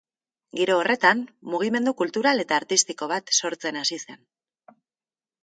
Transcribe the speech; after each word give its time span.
Giro 0.59 0.77
horretan, 0.77 1.21
mugimendu 1.55 1.93
kultural 1.99 2.43
eta 2.45 2.57
artistiko 2.63 3.09
bat 3.13 3.31
sortzen 3.45 3.79
hasi 3.85 4.01
zen. 4.09 4.21